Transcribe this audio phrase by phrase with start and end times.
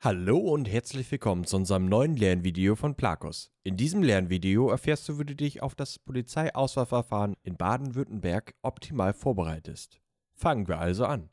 [0.00, 3.50] Hallo und herzlich willkommen zu unserem neuen Lernvideo von Plakos.
[3.64, 10.00] In diesem Lernvideo erfährst du, wie du dich auf das Polizeiauswahlverfahren in Baden-Württemberg optimal vorbereitest.
[10.36, 11.30] Fangen wir also an.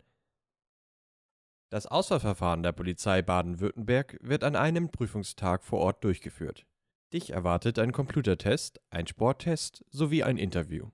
[1.70, 6.66] Das Auswahlverfahren der Polizei Baden-Württemberg wird an einem Prüfungstag vor Ort durchgeführt.
[7.14, 10.90] Dich erwartet ein Computertest, ein Sporttest sowie ein Interview.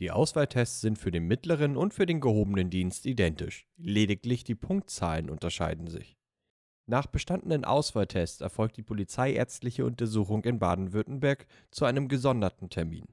[0.00, 5.30] Die Auswahltests sind für den mittleren und für den gehobenen Dienst identisch, lediglich die Punktzahlen
[5.30, 6.18] unterscheiden sich.
[6.86, 13.06] Nach bestandenen Auswahltests erfolgt die polizeiärztliche Untersuchung in Baden-Württemberg zu einem gesonderten Termin.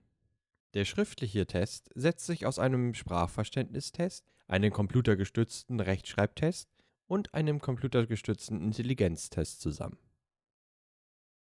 [0.74, 6.70] Der schriftliche Test setzt sich aus einem Sprachverständnistest, einem computergestützten Rechtschreibtest
[7.08, 9.98] und einem computergestützten Intelligenztest zusammen.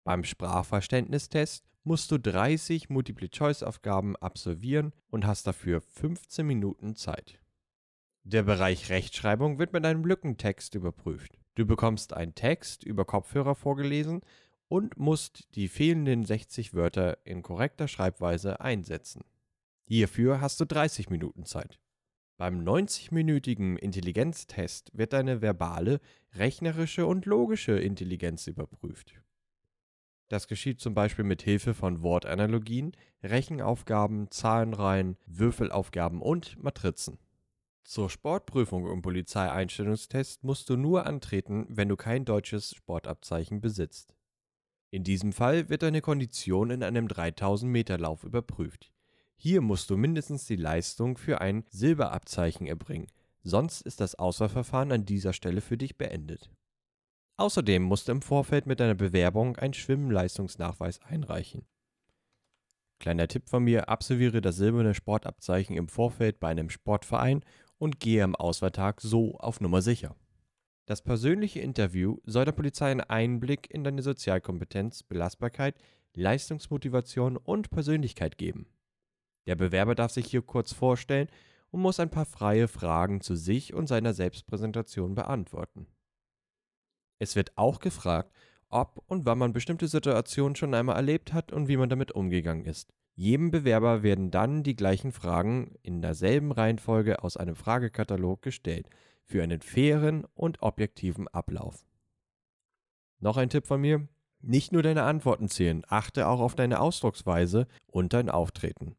[0.05, 7.41] Beim Sprachverständnistest musst du 30 Multiple-Choice-Aufgaben absolvieren und hast dafür 15 Minuten Zeit.
[8.23, 11.40] Der Bereich Rechtschreibung wird mit einem Lückentext überprüft.
[11.55, 14.23] Du bekommst einen Text über Kopfhörer vorgelesen
[14.69, 19.25] und musst die fehlenden 60 Wörter in korrekter Schreibweise einsetzen.
[19.87, 21.81] Hierfür hast du 30 Minuten Zeit.
[22.37, 26.01] Beim 90-minütigen Intelligenztest wird deine verbale,
[26.35, 29.21] rechnerische und logische Intelligenz überprüft.
[30.29, 32.93] Das geschieht zum Beispiel mit Hilfe von Wortanalogien,
[33.25, 37.19] Rechenaufgaben, Zahlenreihen, Würfelaufgaben und Matrizen.
[37.91, 44.15] Zur Sportprüfung im Polizeieinstellungstest musst du nur antreten, wenn du kein deutsches Sportabzeichen besitzt.
[44.93, 48.93] In diesem Fall wird deine Kondition in einem 3000-Meter-Lauf überprüft.
[49.35, 53.09] Hier musst du mindestens die Leistung für ein Silberabzeichen erbringen,
[53.43, 56.49] sonst ist das Auswahlverfahren an dieser Stelle für dich beendet.
[57.39, 61.67] Außerdem musst du im Vorfeld mit deiner Bewerbung einen Schwimmleistungsnachweis einreichen.
[63.01, 67.43] Kleiner Tipp von mir, absolviere das silberne Sportabzeichen im Vorfeld bei einem Sportverein
[67.81, 70.15] und gehe am Auswahltag so auf Nummer sicher.
[70.85, 75.77] Das persönliche Interview soll der Polizei einen Einblick in deine Sozialkompetenz, Belastbarkeit,
[76.15, 78.67] Leistungsmotivation und Persönlichkeit geben.
[79.47, 81.29] Der Bewerber darf sich hier kurz vorstellen
[81.71, 85.87] und muss ein paar freie Fragen zu sich und seiner Selbstpräsentation beantworten.
[87.19, 88.35] Es wird auch gefragt,
[88.71, 92.65] ob und wann man bestimmte Situationen schon einmal erlebt hat und wie man damit umgegangen
[92.65, 92.93] ist.
[93.15, 98.89] Jedem Bewerber werden dann die gleichen Fragen in derselben Reihenfolge aus einem Fragekatalog gestellt,
[99.25, 101.85] für einen fairen und objektiven Ablauf.
[103.19, 104.09] Noch ein Tipp von mir,
[104.41, 108.97] nicht nur deine Antworten zählen, achte auch auf deine Ausdrucksweise und dein Auftreten.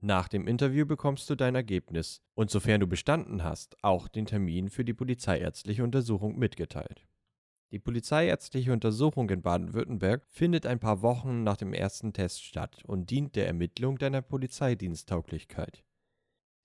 [0.00, 4.68] Nach dem Interview bekommst du dein Ergebnis und sofern du bestanden hast, auch den Termin
[4.68, 7.06] für die polizeiärztliche Untersuchung mitgeteilt.
[7.72, 13.08] Die polizeiärztliche Untersuchung in Baden-Württemberg findet ein paar Wochen nach dem ersten Test statt und
[13.08, 15.82] dient der Ermittlung deiner Polizeidiensttauglichkeit.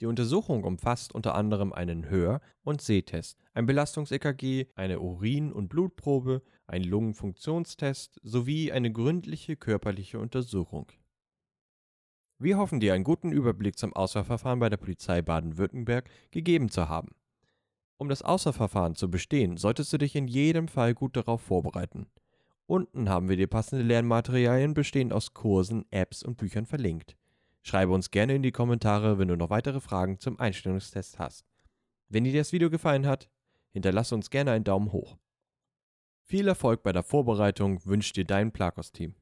[0.01, 6.43] Die Untersuchung umfasst unter anderem einen Hör- und Sehtest, ein Belastungs-EKG, eine Urin- und Blutprobe,
[6.67, 10.91] einen Lungenfunktionstest sowie eine gründliche körperliche Untersuchung.
[12.37, 17.15] Wir hoffen dir einen guten Überblick zum Auswahlverfahren bei der Polizei Baden-Württemberg gegeben zu haben.
[17.97, 22.07] Um das Auswahlverfahren zu bestehen, solltest du dich in jedem Fall gut darauf vorbereiten.
[22.67, 27.15] Unten haben wir dir passende Lernmaterialien bestehend aus Kursen, Apps und Büchern verlinkt.
[27.63, 31.45] Schreibe uns gerne in die Kommentare, wenn du noch weitere Fragen zum Einstellungstest hast.
[32.09, 33.29] Wenn dir das Video gefallen hat,
[33.71, 35.17] hinterlasse uns gerne einen Daumen hoch.
[36.23, 39.15] Viel Erfolg bei der Vorbereitung wünscht dir dein Plakos-Team.